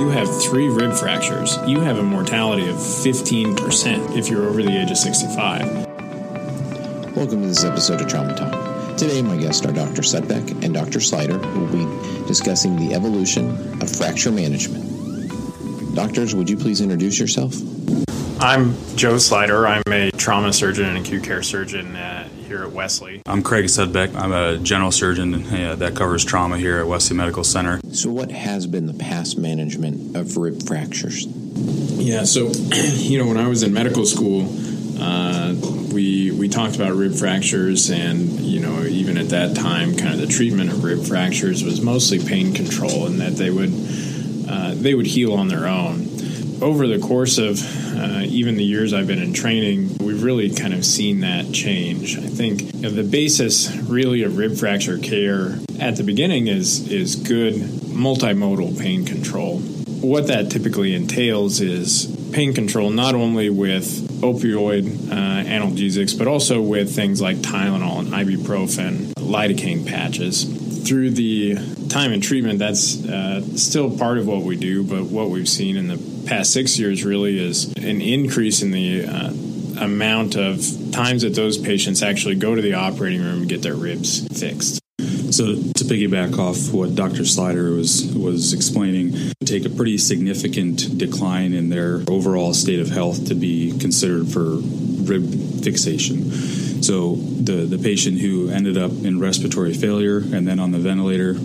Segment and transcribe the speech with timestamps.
[0.00, 4.80] you have three rib fractures, you have a mortality of 15% if you're over the
[4.80, 5.66] age of 65.
[7.14, 8.96] Welcome to this episode of Trauma Talk.
[8.96, 10.00] Today, my guests are Dr.
[10.00, 11.00] Sudbeck and Dr.
[11.00, 13.50] Sliter, who will be discussing the evolution
[13.82, 15.94] of fracture management.
[15.94, 17.54] Doctors, would you please introduce yourself?
[18.40, 19.68] I'm Joe Sliter.
[19.68, 23.22] I'm a trauma surgeon and acute care surgeon uh, here at Wesley.
[23.26, 24.12] I'm Craig Sudbeck.
[24.16, 27.80] I'm a general surgeon uh, that covers trauma here at Wesley Medical Center.
[27.92, 31.26] So, what has been the past management of rib fractures?
[31.26, 32.48] Yeah, so,
[32.96, 34.48] you know, when I was in medical school,
[35.00, 35.54] uh,
[35.94, 40.20] we we talked about rib fractures, and you know, even at that time, kind of
[40.20, 43.72] the treatment of rib fractures was mostly pain control, and that they would
[44.48, 46.09] uh, they would heal on their own
[46.62, 47.60] over the course of
[47.96, 52.18] uh, even the years I've been in training, we've really kind of seen that change.
[52.18, 56.90] I think you know, the basis really of rib fracture care at the beginning is
[56.90, 59.58] is good multimodal pain control.
[59.58, 66.60] What that typically entails is pain control not only with opioid uh, analgesics, but also
[66.60, 70.59] with things like Tylenol and ibuprofen, lidocaine patches.
[70.84, 71.56] Through the
[71.88, 75.76] time and treatment, that's uh, still part of what we do, but what we've seen
[75.76, 79.32] in the past six years really is an increase in the uh,
[79.84, 83.74] amount of times that those patients actually go to the operating room and get their
[83.74, 84.80] ribs fixed.
[85.30, 87.22] So to piggyback off what Dr.
[87.22, 93.28] Sliter was was explaining, take a pretty significant decline in their overall state of health
[93.28, 96.30] to be considered for rib fixation.
[96.90, 101.36] So the the patient who ended up in respiratory failure and then on the ventilator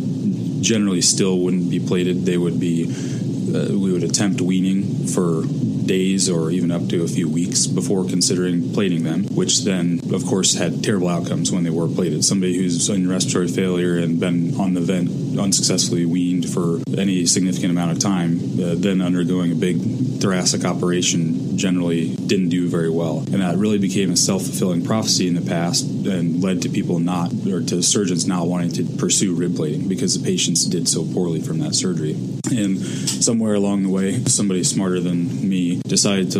[0.59, 2.25] generally still wouldn't be plated.
[2.25, 5.43] They would be uh, we would attempt weaning for
[5.85, 10.25] days or even up to a few weeks before considering plating them, which then, of
[10.25, 12.25] course, had terrible outcomes when they were plated.
[12.25, 17.71] Somebody who's in respiratory failure and been on the vent unsuccessfully weaned for any significant
[17.71, 19.77] amount of time, uh, then undergoing a big
[20.19, 23.19] thoracic operation generally didn't do very well.
[23.19, 26.99] And that really became a self fulfilling prophecy in the past and led to people
[26.99, 31.05] not, or to surgeons not wanting to pursue rib plating because the patients did so
[31.05, 32.15] poorly from that surgery.
[32.51, 36.39] And somewhere along the way, somebody smarter than me decided to,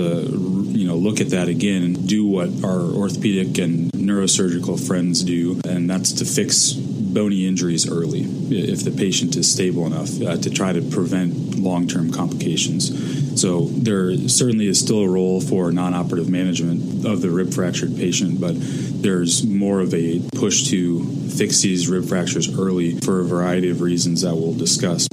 [0.70, 5.60] you know, look at that again and do what our orthopedic and neurosurgical friends do,
[5.66, 6.74] and that's to fix
[7.16, 8.22] bony injuries early
[8.52, 13.42] if the patient is stable enough uh, to try to prevent long term complications.
[13.42, 17.96] So, there certainly is still a role for non operative management of the rib fractured
[17.96, 18.54] patient, but
[19.02, 23.82] there's more of a push to fix these rib fractures early for a variety of
[23.82, 25.08] reasons that we'll discuss.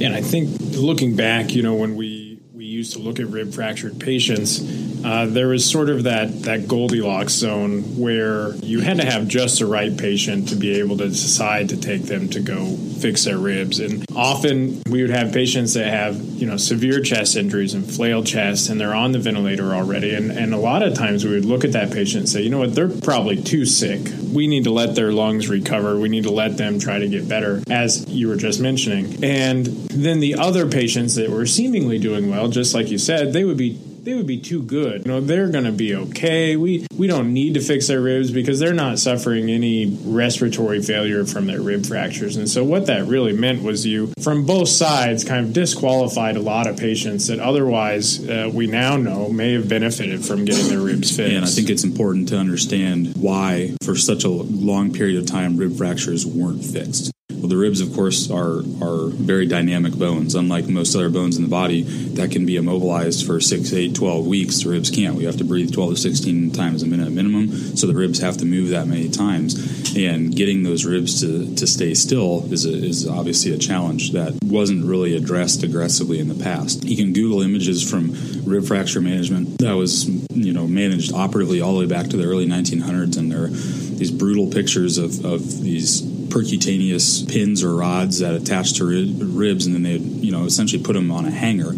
[0.00, 3.54] And I think looking back, you know, when we, we used to look at rib
[3.54, 4.60] fractured patients,
[5.04, 9.58] uh, there was sort of that, that Goldilocks zone where you had to have just
[9.58, 13.38] the right patient to be able to decide to take them to go fix their
[13.38, 13.80] ribs.
[13.80, 18.24] And often we would have patients that have, you know, severe chest injuries and flail
[18.24, 20.14] chest and they're on the ventilator already.
[20.14, 22.50] And, and a lot of times we would look at that patient and say, you
[22.50, 24.08] know what, they're probably too sick.
[24.32, 25.98] We need to let their lungs recover.
[25.98, 29.24] We need to let them try to get better, as you were just mentioning.
[29.24, 33.44] And then the other patients that were seemingly doing well, just like you said, they
[33.44, 35.04] would be they would be too good.
[35.04, 36.54] You know, they're going to be okay.
[36.54, 41.24] We we don't need to fix their ribs because they're not suffering any respiratory failure
[41.24, 42.36] from their rib fractures.
[42.36, 46.40] And so what that really meant was you from both sides kind of disqualified a
[46.40, 50.80] lot of patients that otherwise uh, we now know may have benefited from getting their
[50.80, 51.34] ribs fixed.
[51.34, 55.56] And I think it's important to understand why for such a long period of time
[55.56, 57.10] rib fractures weren't fixed.
[57.46, 60.34] Well, the ribs, of course, are are very dynamic bones.
[60.34, 61.82] Unlike most other bones in the body
[62.14, 65.14] that can be immobilized for 6, 8, 12 weeks, the ribs can't.
[65.14, 68.36] We have to breathe 12 to 16 times a minute minimum, so the ribs have
[68.38, 69.94] to move that many times.
[69.96, 74.36] And getting those ribs to, to stay still is, a, is obviously a challenge that
[74.42, 76.82] wasn't really addressed aggressively in the past.
[76.82, 78.10] You can Google images from
[78.44, 82.24] rib fracture management that was you know managed operatively all the way back to the
[82.24, 88.18] early 1900s, and there are these brutal pictures of, of these percutaneous pins or rods
[88.20, 91.72] that attach to ribs, and then they you know essentially put them on a hanger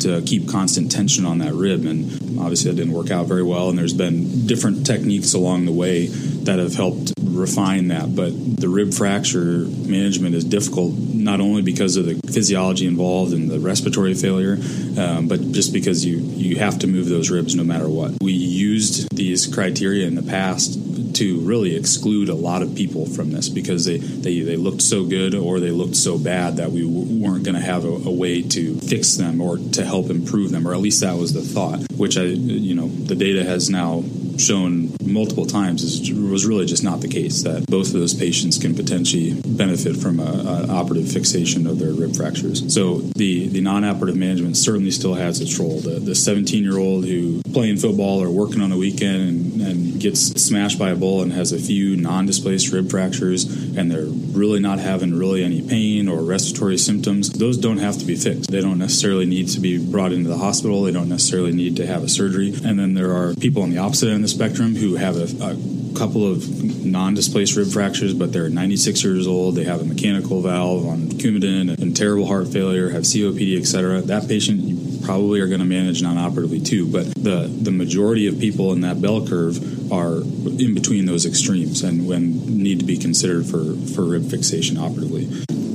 [0.00, 1.84] to keep constant tension on that rib.
[1.84, 3.70] And obviously, that didn't work out very well.
[3.70, 8.14] And there's been different techniques along the way that have helped refine that.
[8.14, 13.50] But the rib fracture management is difficult not only because of the physiology involved and
[13.50, 14.58] the respiratory failure,
[14.98, 18.12] um, but just because you you have to move those ribs no matter what.
[18.22, 20.78] We used these criteria in the past
[21.16, 25.04] to really exclude a lot of people from this because they, they, they looked so
[25.04, 28.10] good or they looked so bad that we w- weren't going to have a, a,
[28.10, 31.42] way to fix them or to help improve them, or at least that was the
[31.42, 34.04] thought, which I, you know, the data has now
[34.38, 37.42] shown multiple times is, was really just not the case.
[37.42, 42.16] That both of those patients can potentially benefit from an operative fixation of their rib
[42.16, 42.72] fractures.
[42.72, 45.80] So the the non-operative management certainly still has its role.
[45.80, 50.20] The 17 year old who playing football or working on a weekend and, and gets
[50.40, 54.78] smashed by a bull and has a few non-displaced rib fractures and they're really not
[54.78, 58.50] having really any pain or respiratory symptoms, those don't have to be fixed.
[58.50, 60.82] They don't necessarily need to be brought into the hospital.
[60.82, 62.52] They don't necessarily need to have a surgery.
[62.64, 65.24] And then there are people on the opposite end of the spectrum who have a,
[65.42, 65.56] a
[65.94, 69.54] couple of non-displaced rib fractures, but they're 96 years old.
[69.54, 74.02] They have a mechanical valve on Coumadin and terrible heart failure, have COPD, etc.
[74.02, 74.60] That patient
[75.04, 76.90] probably are going to manage non-operatively too.
[76.90, 79.58] But the the majority of people in that bell curve
[79.92, 84.78] are in between those extremes and when need to be considered for for rib fixation
[84.78, 85.26] operatively.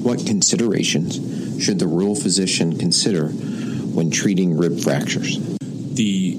[0.01, 1.19] What considerations
[1.63, 5.37] should the rural physician consider when treating rib fractures?
[5.59, 6.37] The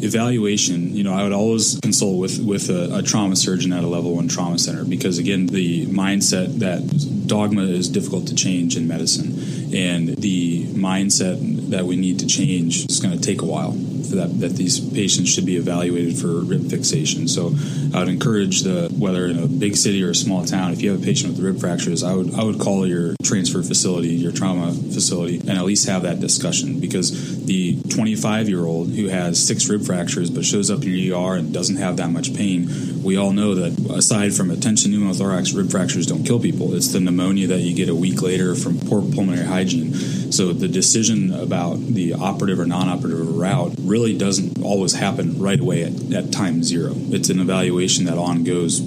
[0.00, 3.86] evaluation, you know, I would always consult with with a, a, trauma surgeon at a
[3.86, 8.86] level one trauma center because again, the mindset that dogma is difficult to change in
[8.86, 9.32] medicine,
[9.74, 11.38] and the mindset
[11.70, 13.72] that we need to change is going to take a while
[14.10, 17.28] that, that these patients should be evaluated for rib fixation.
[17.28, 17.54] So
[17.94, 20.90] I would encourage the whether in a big city or a small town, if you
[20.90, 24.32] have a patient with rib fractures, I would I would call your transfer facility, your
[24.32, 29.44] trauma facility, and at least have that discussion because the 25 year old who has
[29.44, 33.02] six rib fractures but shows up in your ER and doesn't have that much pain,
[33.02, 36.74] we all know that aside from a tension pneumothorax, rib fractures don't kill people.
[36.74, 39.94] It's the pneumonia that you get a week later from poor pulmonary hygiene.
[40.32, 45.84] So the decision about the operative or non-operative route really doesn't always happen right away
[45.84, 46.92] at, at time zero.
[46.94, 48.80] It's an evaluation that on goes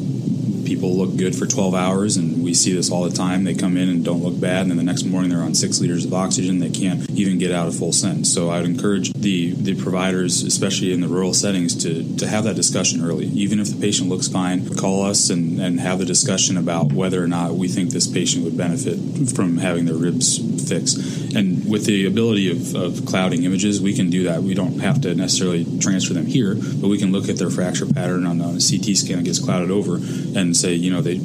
[0.72, 3.44] people look good for 12 hours, and we see this all the time.
[3.44, 5.80] They come in and don't look bad, and then the next morning they're on six
[5.80, 6.60] liters of oxygen.
[6.60, 8.34] They can't even get out a full sentence.
[8.34, 12.44] So I would encourage the the providers, especially in the rural settings, to to have
[12.46, 13.26] that discussion early.
[13.28, 17.24] Even if the patient looks fine, call us and, and have the discussion about whether
[17.24, 18.98] or not we think this patient would benefit
[19.36, 20.98] from having their ribs fixed.
[21.36, 24.44] And with the ability of, of clouding images, we can do that.
[24.44, 27.86] We don't have to necessarily transfer them here, but we can look at their fracture
[27.86, 31.20] pattern on, on a CT scan that gets clouded over and say, you know, they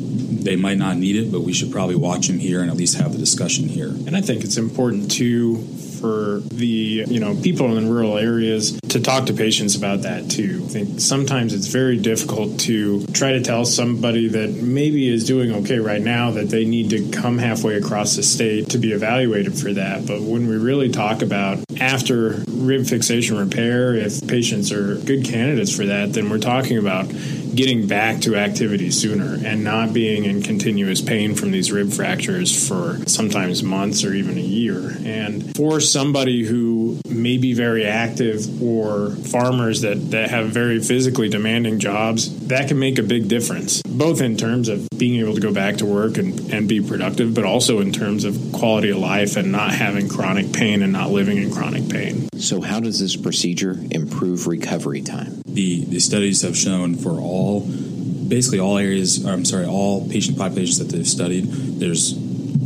[0.47, 2.97] they might not need it, but we should probably watch them here and at least
[2.97, 3.89] have the discussion here.
[3.89, 5.57] And I think it's important too
[6.01, 10.63] for the you know people in rural areas to talk to patients about that too.
[10.65, 15.53] I think sometimes it's very difficult to try to tell somebody that maybe is doing
[15.65, 19.59] okay right now that they need to come halfway across the state to be evaluated
[19.59, 20.07] for that.
[20.07, 25.75] But when we really talk about after rib fixation repair, if patients are good candidates
[25.75, 27.07] for that, then we're talking about
[27.57, 32.69] getting back to activity sooner and not being in continuous pain from these rib fractures
[32.69, 34.95] for sometimes months or even a year.
[35.05, 41.29] And for somebody who may be very active or farmers that, that have very physically
[41.29, 45.41] demanding jobs, that can make a big difference, both in terms of being able to
[45.41, 48.99] go back to work and, and be productive, but also in terms of quality of
[48.99, 52.29] life and not having chronic pain and not living in chronic pain.
[52.39, 55.43] So, how does this procedure improve recovery time?
[55.47, 57.61] The, the studies have shown for all
[58.29, 61.45] basically all areas, I'm sorry, all patient populations that they've studied,
[61.81, 62.15] there's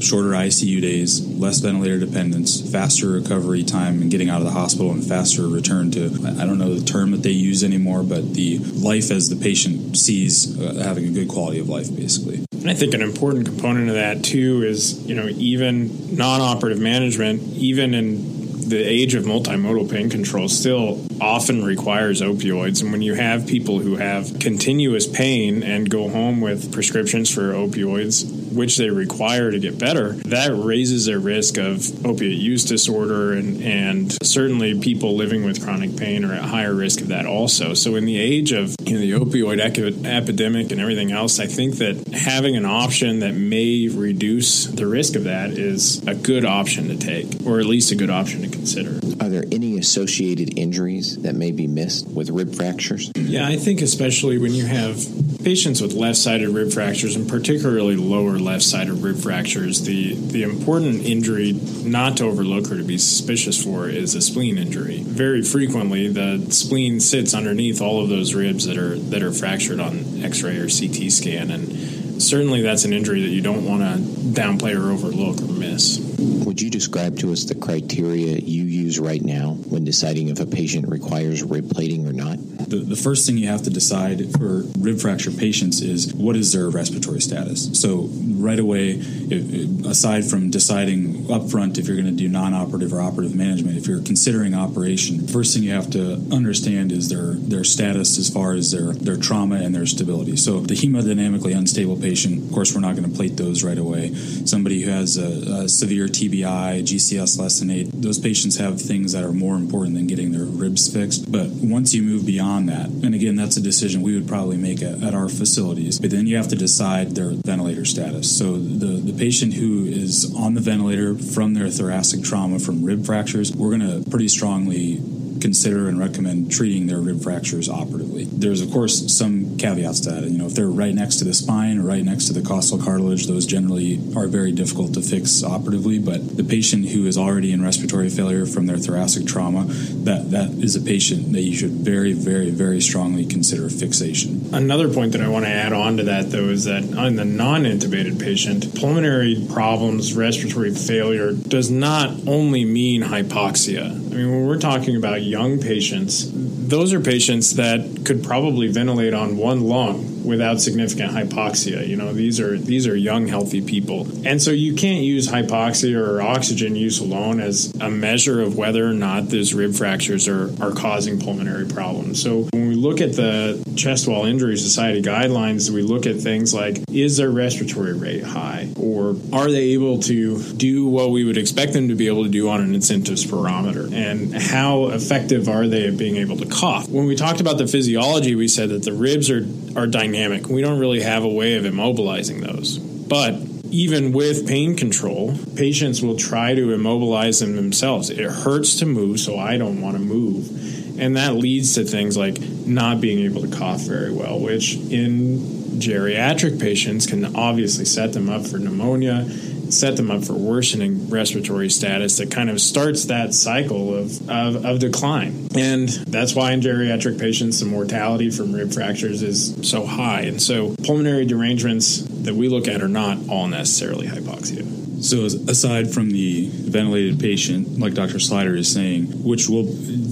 [0.01, 4.91] shorter ICU days, less ventilator dependence, faster recovery time and getting out of the hospital,
[4.91, 6.07] and faster return to
[6.39, 9.97] I don't know the term that they use anymore, but the life as the patient
[9.97, 12.45] sees uh, having a good quality of life, basically.
[12.53, 17.43] And I think an important component of that too is you know even non-operative management,
[17.55, 22.83] even in the age of multimodal pain control still often requires opioids.
[22.83, 27.53] And when you have people who have continuous pain and go home with prescriptions for
[27.53, 33.33] opioids, which they require to get better, that raises their risk of opiate use disorder.
[33.33, 37.75] And, and certainly people living with chronic pain are at higher risk of that also.
[37.75, 39.61] So, in the age of you know, the opioid
[40.05, 45.17] epidemic and everything else, I think that having an option that may reduce the risk
[45.17, 48.49] of that is a good option to take, or at least a good option to
[48.49, 48.97] consider.
[49.21, 53.11] Are there any associated injuries that may be missed with rib fractures?
[53.15, 54.97] Yeah, I think especially when you have
[55.43, 60.43] patients with left sided rib fractures and particularly lower left sided rib fractures, the, the
[60.43, 65.03] important injury not to overlook or to be suspicious for is a spleen injury.
[65.03, 69.81] Very frequently, the spleen sits underneath all of those ribs that are that are fractured
[69.81, 73.83] on X ray or CT scan, and certainly that's an injury that you don't want
[73.83, 74.01] to
[74.41, 75.99] downplay or overlook or miss.
[76.19, 80.47] Would you describe to us the criteria you use right now when deciding if a
[80.47, 82.39] patient requires rib plating or not?
[82.71, 86.53] The, the first thing you have to decide for rib fracture patients is what is
[86.53, 87.69] their respiratory status.
[87.81, 88.09] So
[88.43, 93.35] right away, if, aside from deciding upfront if you're going to do non-operative or operative
[93.35, 98.19] management, if you're considering operation, first thing you have to understand is their their status
[98.19, 100.37] as far as their their trauma and their stability.
[100.37, 104.15] So the hemodynamically unstable patient, of course, we're not going to plate those right away.
[104.15, 109.13] Somebody who has a, a severe TBI, GCS less than eight, those patients have things
[109.13, 111.31] that are more important than getting their ribs fixed.
[111.31, 114.83] But once you move beyond that, and again, that's a decision we would probably make
[114.83, 115.99] at, at our facilities.
[115.99, 118.30] But then you have to decide their ventilator status.
[118.37, 123.05] So the the patient who is on the ventilator from their thoracic trauma from rib
[123.05, 125.01] fractures, we're going to pretty strongly
[125.41, 128.25] consider and recommend treating their rib fractures operatively.
[128.25, 130.25] There's of course some caveats to that.
[130.25, 132.79] You know, if they're right next to the spine or right next to the costal
[132.79, 135.99] cartilage, those generally are very difficult to fix operatively.
[135.99, 139.65] But the patient who is already in respiratory failure from their thoracic trauma,
[140.05, 144.49] that that is a patient that you should very, very, very strongly consider fixation.
[144.53, 147.25] Another point that I want to add on to that though is that on the
[147.25, 153.91] non-intubated patient, pulmonary problems, respiratory failure does not only mean hypoxia.
[153.91, 156.25] I mean, when we're talking about young patients,
[156.71, 161.87] those are patients that could probably ventilate on one lung without significant hypoxia.
[161.87, 165.97] You know, these are these are young, healthy people, and so you can't use hypoxia
[165.97, 170.51] or oxygen use alone as a measure of whether or not those rib fractures are
[170.63, 172.23] are causing pulmonary problems.
[172.23, 176.53] So when we look at the Chest Wall Injury Society guidelines, we look at things
[176.55, 181.39] like is their respiratory rate high, or are they able to do what we would
[181.39, 185.67] expect them to be able to do on an incentive spirometer, and how effective are
[185.67, 186.89] they at being able to cough?
[186.89, 189.47] When we talked about the physiology, we said that the ribs are
[189.77, 190.49] are dynamic.
[190.49, 192.79] We don't really have a way of immobilizing those.
[192.79, 193.35] But
[193.71, 198.11] even with pain control, patients will try to immobilize them themselves.
[198.11, 200.99] It hurts to move, so I don't want to move.
[200.99, 205.39] And that leads to things like not being able to cough very well, which in
[205.79, 209.25] geriatric patients can obviously set them up for pneumonia
[209.73, 214.65] set them up for worsening respiratory status that kind of starts that cycle of, of,
[214.65, 215.49] of, decline.
[215.55, 220.23] And that's why in geriatric patients, the mortality from rib fractures is so high.
[220.23, 224.81] And so pulmonary derangements that we look at are not all necessarily hypoxia.
[225.03, 228.17] So, aside from the ventilated patient, like Dr.
[228.17, 229.65] Sliter is saying, which will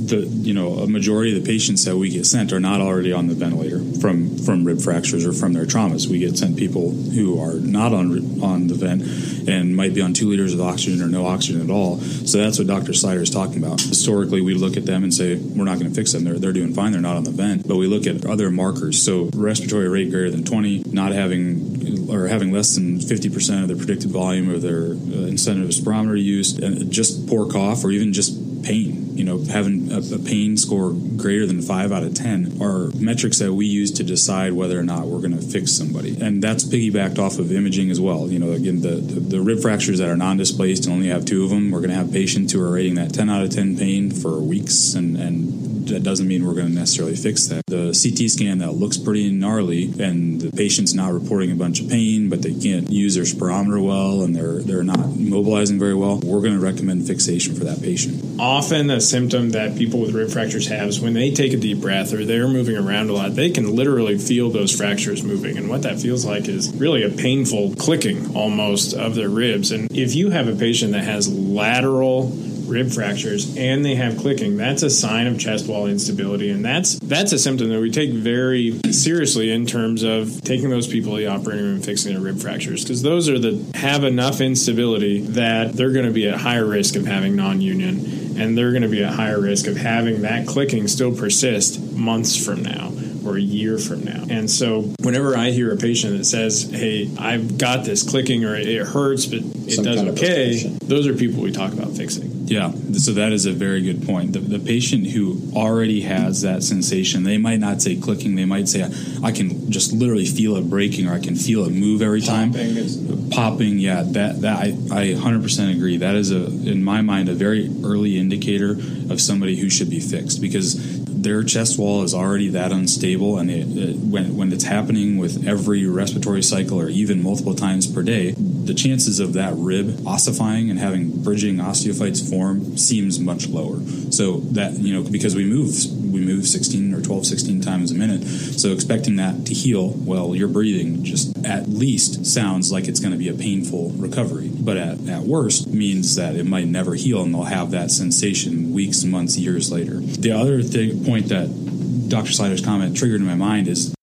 [0.08, 3.12] the you know a majority of the patients that we get sent are not already
[3.12, 6.06] on the ventilator from from rib fractures or from their traumas.
[6.06, 9.02] We get sent people who are not on on the vent
[9.48, 11.98] and might be on two liters of oxygen or no oxygen at all.
[11.98, 12.92] So that's what Dr.
[12.92, 13.80] Sliter is talking about.
[13.80, 16.24] Historically, we look at them and say we're not going to fix them.
[16.24, 16.92] They're they're doing fine.
[16.92, 17.66] They're not on the vent.
[17.66, 19.02] But we look at other markers.
[19.02, 23.76] So respiratory rate greater than 20, not having or having less than 50% of their
[23.76, 28.47] predicted volume of their uh, incentive spirometer use, and just poor cough or even just
[28.62, 32.86] pain you know, having a, a, pain score greater than five out of 10 are
[32.94, 36.16] metrics that we use to decide whether or not we're going to fix somebody.
[36.20, 38.28] And that's piggybacked off of imaging as well.
[38.28, 41.24] You know, again, the, the, the rib fractures that are non displaced and only have
[41.24, 43.50] two of them, we're going to have patients who are rating that 10 out of
[43.50, 47.62] 10 pain for weeks and, and that doesn't mean we're going to necessarily fix that.
[47.66, 51.88] The CT scan that looks pretty gnarly and the patient's not reporting a bunch of
[51.88, 56.20] pain, but they can't use their spirometer well and they're they're not mobilizing very well,
[56.20, 58.40] we're going to recommend fixation for that patient.
[58.40, 61.80] Often a symptom that people with rib fractures have is when they take a deep
[61.80, 65.56] breath or they're moving around a lot, they can literally feel those fractures moving.
[65.56, 69.72] And what that feels like is really a painful clicking almost of their ribs.
[69.72, 72.32] And if you have a patient that has lateral
[72.68, 76.98] rib fractures and they have clicking, that's a sign of chest wall instability, and that's
[77.00, 81.18] that's a symptom that we take very seriously in terms of taking those people to
[81.18, 85.20] the operating room and fixing their rib fractures because those are the have enough instability
[85.20, 88.88] that they're going to be at higher risk of having non-union, and they're going to
[88.88, 92.92] be at higher risk of having that clicking still persist months from now
[93.24, 94.24] or a year from now.
[94.30, 98.54] And so whenever I hear a patient that says, "Hey, I've got this clicking or
[98.56, 102.27] it hurts but it Some does okay," those are people we talk about fixing.
[102.48, 104.32] Yeah, so that is a very good point.
[104.32, 108.68] The, the, patient who already has that sensation, they might not say clicking, they might
[108.68, 108.90] say,
[109.22, 112.52] "I can just literally feel it breaking or I can feel it move every time."
[112.52, 115.98] Popping, Popping yeah, that that I, I 100% agree.
[115.98, 118.72] That is a in my mind a very early indicator
[119.10, 123.50] of somebody who should be fixed because their chest wall is already that unstable, and
[123.50, 128.02] it, it, when when it's happening with every respiratory cycle or even multiple times per
[128.02, 128.34] day,
[128.68, 133.80] the chances of that rib ossifying and having bridging osteophytes form seems much lower.
[134.12, 135.74] So that you know because we move
[136.12, 140.34] we move 16 or 12, 16 times a minute, so expecting that to heal, well,
[140.34, 144.76] your breathing just at least sounds like it's going to be a painful recovery, but
[144.76, 149.04] at, at worst means that it might never heal, and they'll have that sensation weeks,
[149.04, 150.00] months, years later.
[150.00, 152.32] The other thing, point that Dr.
[152.32, 153.94] Sliter's comment triggered in my mind is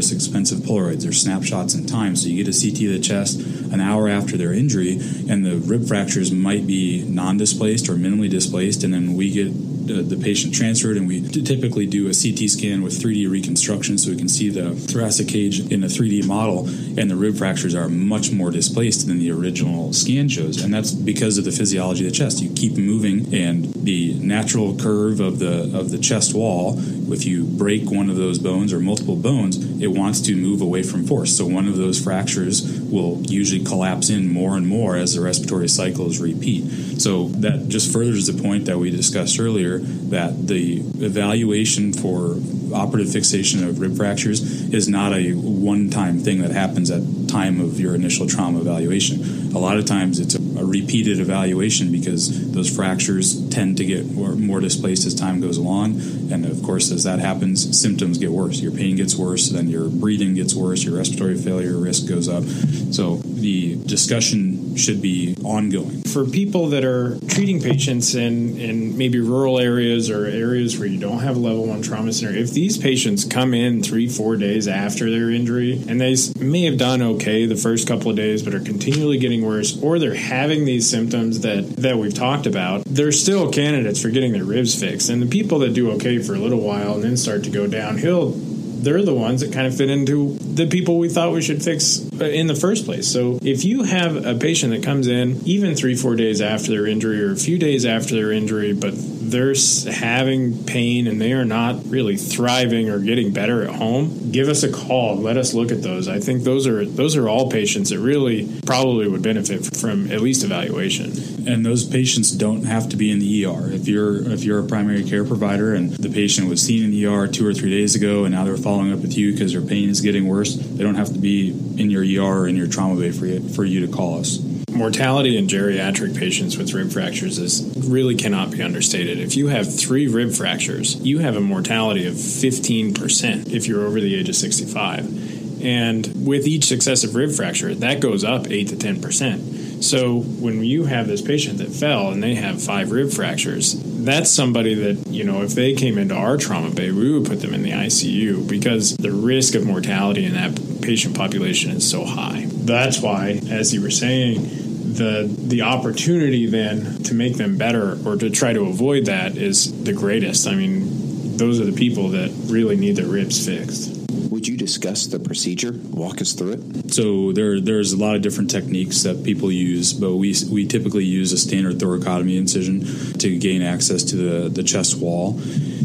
[0.00, 1.02] just expensive Polaroids.
[1.02, 2.16] They're snapshots in time.
[2.16, 4.92] So you get a CT of the chest an hour after their injury,
[5.28, 9.52] and the rib fractures might be non displaced or minimally displaced, and then we get
[9.86, 14.16] the patient transferred, and we typically do a CT scan with 3D reconstruction so we
[14.16, 18.30] can see the thoracic cage in a 3D model, and the rib fractures are much
[18.30, 22.16] more displaced than the original scan shows, and that's because of the physiology of the
[22.16, 22.40] chest.
[22.40, 26.74] You keep moving, and the natural curve of the of the chest wall,
[27.12, 30.82] if you break one of those bones or multiple bones, it wants to move away
[30.82, 31.36] from force.
[31.36, 35.68] So one of those fractures will usually collapse in more and more as the respiratory
[35.68, 37.00] cycles repeat.
[37.00, 42.36] So that just furthers the point that we discussed earlier that the evaluation for
[42.74, 44.40] operative fixation of rib fractures
[44.72, 49.52] is not a one-time thing that happens at time of your initial trauma evaluation.
[49.54, 50.38] A lot of times it's a,
[50.70, 56.00] repeated evaluation because those fractures tend to get more, more, displaced as time goes along.
[56.30, 58.60] And of course, as that happens, symptoms get worse.
[58.60, 62.44] Your pain gets worse, then your breathing gets worse, your respiratory failure risk goes up.
[62.92, 66.02] So the discussion should be ongoing.
[66.02, 70.98] For people that are treating patients in, in maybe rural areas or areas where you
[70.98, 74.68] don't have a level one trauma center, if these patients come in three, four days
[74.68, 78.54] after their injury and they may have done okay the first couple of days but
[78.54, 83.12] are continually getting worse, or they're having these symptoms that, that we've talked about, they're
[83.12, 85.08] still candidates for getting their ribs fixed.
[85.08, 87.66] And the people that do okay for a little while and then start to go
[87.66, 88.38] downhill,
[88.82, 92.00] they're the ones that kind of fit into the people we thought we should fix
[92.20, 93.06] uh, in the first place.
[93.06, 96.86] So if you have a patient that comes in even three, four days after their
[96.86, 98.94] injury or a few days after their injury, but
[99.30, 99.54] they're
[99.92, 104.62] having pain and they are not really thriving or getting better at home, give us
[104.62, 105.16] a call.
[105.16, 106.08] Let us look at those.
[106.08, 110.20] I think those are those are all patients that really probably would benefit from at
[110.20, 111.48] least evaluation.
[111.48, 113.72] And those patients don't have to be in the ER.
[113.72, 117.06] If you're if you're a primary care provider and the patient was seen in the
[117.06, 119.62] ER two or three days ago and now they're following up with you because their
[119.62, 122.66] pain is getting worse, they don't have to be in your ER or in your
[122.66, 124.38] trauma bay for you, for you to call us
[124.70, 129.18] mortality in geriatric patients with rib fractures is really cannot be understated.
[129.18, 134.00] If you have three rib fractures, you have a mortality of 15% if you're over
[134.00, 135.62] the age of 65.
[135.62, 139.82] And with each successive rib fracture, that goes up 8 to 10%.
[139.82, 143.74] So when you have this patient that fell and they have five rib fractures,
[144.04, 147.40] that's somebody that, you know, if they came into our trauma bay, we would put
[147.40, 152.04] them in the ICU because the risk of mortality in that patient population is so
[152.04, 152.46] high.
[152.48, 154.59] That's why, as you were saying,
[155.00, 159.84] the the opportunity then to make them better or to try to avoid that is
[159.84, 160.46] the greatest.
[160.46, 163.96] I mean, those are the people that really need their ribs fixed.
[164.30, 165.72] Would you discuss the procedure?
[165.90, 166.94] Walk us through it.
[166.94, 171.04] So there, there's a lot of different techniques that people use, but we we typically
[171.04, 172.84] use a standard thoracotomy incision
[173.18, 175.40] to gain access to the the chest wall.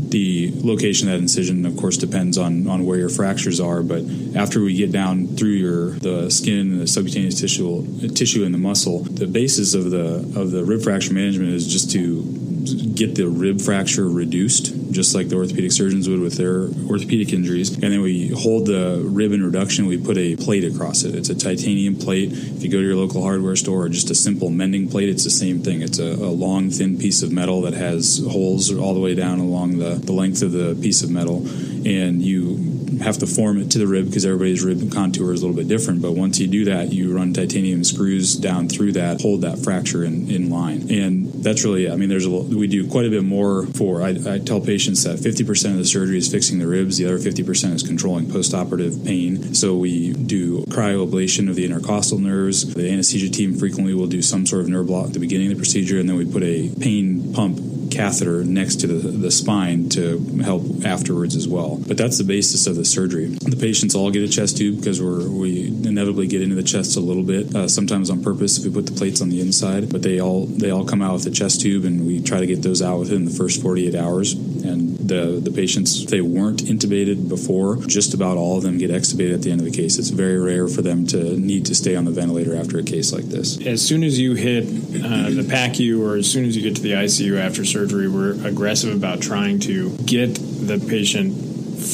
[0.10, 3.82] The location of that incision, of course, depends on, on where your fractures are.
[3.82, 4.04] But
[4.36, 9.00] after we get down through your the skin the subcutaneous tissue tissue and the muscle,
[9.00, 13.62] the basis of the of the rib fracture management is just to get the rib
[13.62, 17.74] fracture reduced, just like the orthopedic surgeons would with their orthopedic injuries.
[17.74, 21.16] And then we hold the rib in reduction, we put a plate across it.
[21.16, 22.32] It's a titanium plate.
[22.32, 25.24] If you go to your local hardware store or just a simple mending plate, it's
[25.24, 25.82] the same thing.
[25.82, 29.40] It's a, a long, thin piece of metal that has holes all the way down
[29.40, 31.46] along the, the length of the piece of metal.
[31.86, 32.55] And you
[33.02, 35.68] have to form it to the rib because everybody's rib contour is a little bit
[35.68, 36.02] different.
[36.02, 40.04] But once you do that, you run titanium screws down through that, hold that fracture
[40.04, 40.92] in, in line.
[40.92, 44.02] And that's really, I mean, there's a we do quite a bit more for.
[44.02, 47.18] I, I tell patients that 50% of the surgery is fixing the ribs, the other
[47.18, 49.54] 50% is controlling postoperative pain.
[49.54, 52.74] So we do cryoablation of the intercostal nerves.
[52.74, 55.58] The anesthesia team frequently will do some sort of nerve block at the beginning of
[55.58, 57.60] the procedure, and then we put a pain pump
[57.96, 61.82] catheter next to the, the spine to help afterwards as well.
[61.88, 63.28] But that's the basis of the surgery.
[63.28, 66.98] The patients all get a chest tube because we're, we inevitably get into the chest
[66.98, 69.92] a little bit, uh, sometimes on purpose if we put the plates on the inside.
[69.92, 72.48] But they all they all come out with a chest tube, and we try to
[72.48, 74.34] get those out within the first 48 hours.
[74.34, 79.34] And the the patients, they weren't intubated before, just about all of them get extubated
[79.34, 79.98] at the end of the case.
[79.98, 83.12] It's very rare for them to need to stay on the ventilator after a case
[83.14, 83.60] like this.
[83.66, 86.82] As soon as you hit uh, the PACU, or as soon as you get to
[86.82, 91.34] the ICU after surgery surgery, we're aggressive about trying to get the patient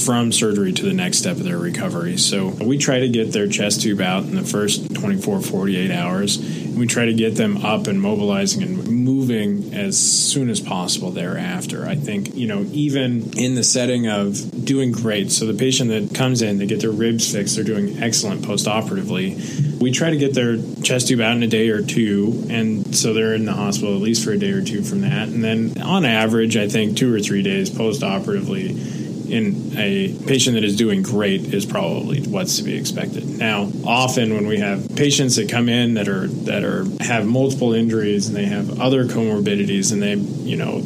[0.06, 2.18] from surgery to the next step of their recovery.
[2.18, 6.38] So we try to get their chest tube out in the first 24, 48 hours.
[6.38, 8.81] And we try to get them up and mobilizing and
[9.12, 11.86] moving as soon as possible thereafter.
[11.86, 16.16] I think, you know, even in the setting of doing great, so the patient that
[16.16, 19.38] comes in, they get their ribs fixed, they're doing excellent post operatively
[19.82, 23.14] we try to get their chest tube out in a day or two, and so
[23.14, 25.28] they're in the hospital at least for a day or two from that.
[25.28, 28.76] And then on average, I think two or three days post operatively
[29.32, 33.28] in a patient that is doing great is probably what's to be expected.
[33.38, 37.74] Now, often when we have patients that come in that are that are have multiple
[37.74, 40.82] injuries and they have other comorbidities and they, you know,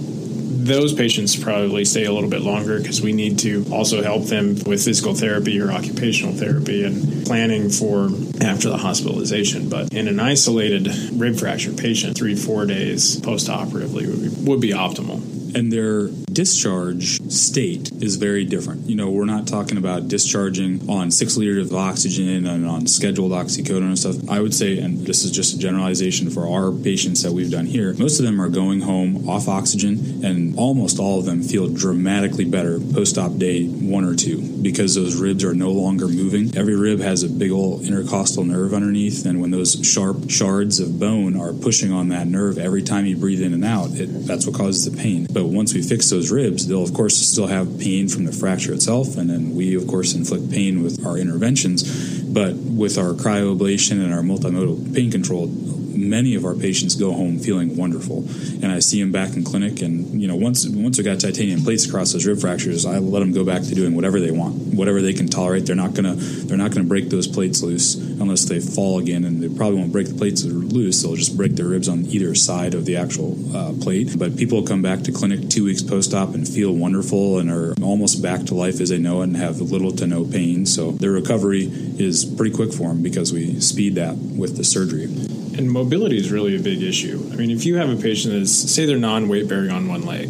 [0.66, 4.56] those patients probably stay a little bit longer because we need to also help them
[4.66, 8.10] with physical therapy or occupational therapy and planning for
[8.42, 9.70] after the hospitalization.
[9.70, 15.22] But in an isolated rib fracture patient, three, four days post operatively would be, optimal
[15.56, 18.88] and their discharge state is very different.
[18.90, 23.32] You know, we're not talking about discharging on six liters of oxygen and on scheduled
[23.32, 24.30] oxycodone and stuff.
[24.30, 27.66] I would say, and this is just a generalization for our patients that we've done
[27.66, 31.70] here, most of them are going home off oxygen, and almost all of them feel
[31.70, 36.56] dramatically better post op day one or two because those ribs are no longer moving.
[36.58, 41.00] Every rib has a big old intercostal nerve underneath, and when those sharp shards of
[41.00, 44.46] bone are pushing on that nerve every time you breathe in and out, it, that's
[44.46, 45.28] what causes the pain.
[45.32, 48.74] But once we fix those ribs, they'll of course still have pain from the fracture
[48.74, 52.22] itself, and then we of course inflict pain with our interventions.
[52.22, 55.48] But with our cryoablation and our multimodal pain control,
[55.96, 58.20] many of our patients go home feeling wonderful,
[58.62, 59.82] and I see them back in clinic.
[59.82, 63.20] And you know, once once we got titanium plates across those rib fractures, I let
[63.20, 65.66] them go back to doing whatever they want, whatever they can tolerate.
[65.66, 69.42] They're not gonna they're not gonna break those plates loose unless they fall again, and
[69.42, 71.02] they probably won't break the plates loose.
[71.02, 74.18] They'll just break their ribs on either side of the actual uh, plate.
[74.18, 77.74] But people come back to clinic two weeks post op and feel wonderful and are
[77.82, 80.66] almost back to life as they know it and have little to no pain.
[80.66, 85.08] So their recovery is pretty quick for them because we speed that with the surgery
[85.58, 87.30] and mobility is really a big issue.
[87.32, 90.30] I mean, if you have a patient that's say they're non-weight bearing on one leg,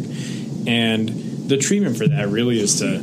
[0.66, 1.08] and
[1.48, 2.98] the treatment for that really is to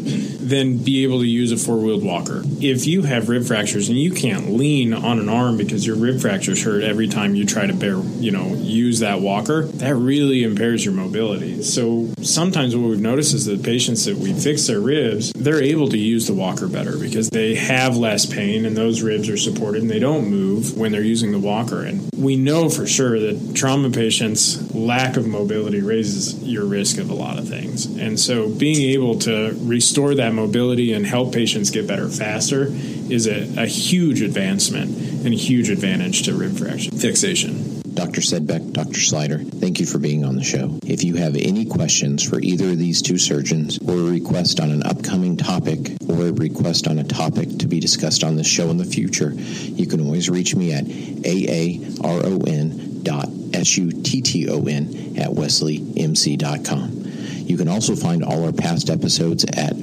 [0.49, 2.43] then be able to use a four wheeled walker.
[2.59, 6.21] If you have rib fractures and you can't lean on an arm because your rib
[6.21, 10.43] fractures hurt every time you try to bear, you know, use that walker, that really
[10.43, 11.61] impairs your mobility.
[11.63, 15.89] So sometimes what we've noticed is that patients that we fix their ribs, they're able
[15.89, 19.81] to use the walker better because they have less pain and those ribs are supported
[19.81, 21.81] and they don't move when they're using the walker.
[21.81, 27.09] And we know for sure that trauma patients' lack of mobility raises your risk of
[27.09, 27.85] a lot of things.
[27.85, 33.27] And so being able to restore that mobility and help patients get better faster is
[33.27, 34.89] a, a huge advancement
[35.25, 37.81] and a huge advantage to rib fracture fixation.
[37.93, 38.21] Dr.
[38.21, 38.99] Sudbeck, Dr.
[38.99, 40.79] Sliter, thank you for being on the show.
[40.83, 44.71] If you have any questions for either of these two surgeons, or a request on
[44.71, 48.71] an upcoming topic, or a request on a topic to be discussed on the show
[48.71, 50.85] in the future, you can always reach me at
[51.23, 57.03] aaron dot s-u-t-t-o-n at wesleymc.com.
[57.45, 59.75] You can also find all our past episodes at